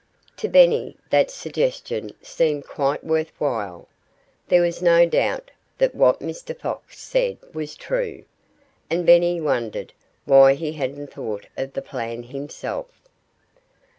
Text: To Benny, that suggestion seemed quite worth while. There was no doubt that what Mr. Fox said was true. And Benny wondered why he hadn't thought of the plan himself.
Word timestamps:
To 0.37 0.47
Benny, 0.49 0.97
that 1.11 1.29
suggestion 1.29 2.09
seemed 2.23 2.65
quite 2.65 3.03
worth 3.03 3.31
while. 3.37 3.87
There 4.47 4.63
was 4.63 4.81
no 4.81 5.05
doubt 5.05 5.51
that 5.77 5.93
what 5.93 6.21
Mr. 6.21 6.57
Fox 6.57 6.97
said 6.99 7.37
was 7.53 7.75
true. 7.75 8.23
And 8.89 9.05
Benny 9.05 9.39
wondered 9.39 9.93
why 10.25 10.55
he 10.55 10.71
hadn't 10.71 11.11
thought 11.13 11.45
of 11.55 11.73
the 11.73 11.83
plan 11.83 12.23
himself. 12.23 12.87